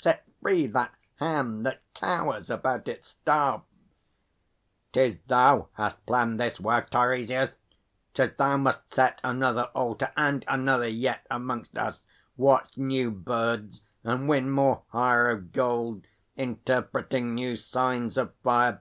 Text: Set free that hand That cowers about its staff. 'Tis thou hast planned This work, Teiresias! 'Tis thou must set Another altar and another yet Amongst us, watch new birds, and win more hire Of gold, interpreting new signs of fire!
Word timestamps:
Set 0.00 0.24
free 0.40 0.68
that 0.68 0.94
hand 1.16 1.66
That 1.66 1.82
cowers 1.92 2.50
about 2.50 2.86
its 2.86 3.08
staff. 3.08 3.62
'Tis 4.92 5.18
thou 5.26 5.70
hast 5.72 6.06
planned 6.06 6.38
This 6.38 6.60
work, 6.60 6.88
Teiresias! 6.90 7.56
'Tis 8.14 8.32
thou 8.34 8.56
must 8.58 8.94
set 8.94 9.20
Another 9.24 9.64
altar 9.74 10.12
and 10.16 10.44
another 10.46 10.86
yet 10.86 11.26
Amongst 11.32 11.76
us, 11.76 12.04
watch 12.36 12.78
new 12.78 13.10
birds, 13.10 13.80
and 14.04 14.28
win 14.28 14.50
more 14.52 14.82
hire 14.90 15.30
Of 15.30 15.52
gold, 15.52 16.06
interpreting 16.36 17.34
new 17.34 17.56
signs 17.56 18.16
of 18.16 18.32
fire! 18.44 18.80